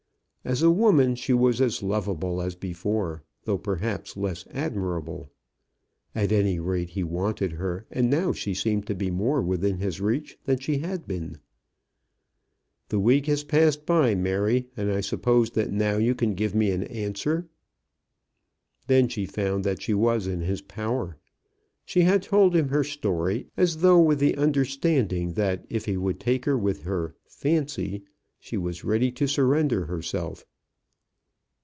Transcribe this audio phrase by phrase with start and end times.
[0.43, 5.29] As a woman she was as lovable as before, though perhaps less admirable.
[6.15, 10.01] At any rate he wanted her, and now she seemed to be more within his
[10.01, 11.37] reach than she had been.
[12.89, 16.71] "The week has passed by, Mary, and I suppose that now you can give me
[16.71, 17.47] an answer."
[18.87, 21.19] Then she found that she was in his power.
[21.85, 26.19] She had told him her story, as though with the understanding that if he would
[26.19, 28.05] take her with her "fancy,"
[28.43, 30.47] she was ready to surrender herself.